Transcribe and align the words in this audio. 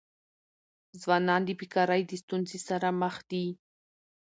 ځوانان 1.01 1.41
د 1.45 1.49
بېکاری 1.59 2.01
د 2.05 2.11
ستونزي 2.21 2.59
سره 2.69 2.87
مخ 3.01 3.15
دي. 3.29 3.45